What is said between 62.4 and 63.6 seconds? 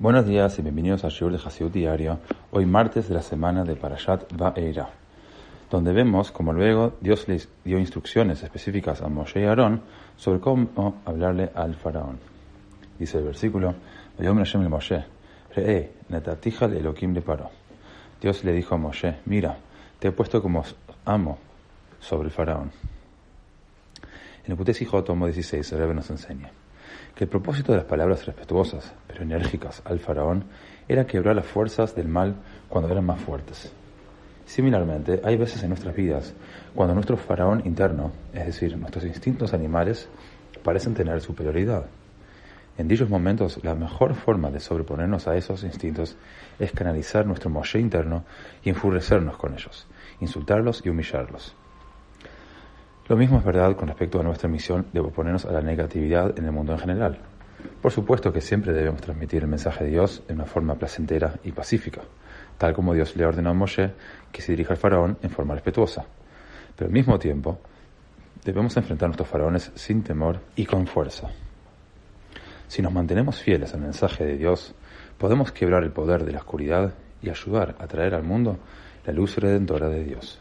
tal como Dios le ordenó a